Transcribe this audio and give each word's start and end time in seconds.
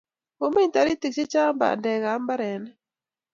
omei 0.45 0.69
toritik 0.73 1.13
chechang' 1.15 1.57
bandek 1.59 2.03
am 2.11 2.19
mbarenik 2.23 2.75